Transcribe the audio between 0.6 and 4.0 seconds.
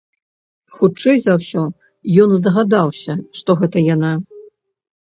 Хутчэй за ўсё ён здагадаўся, што гэта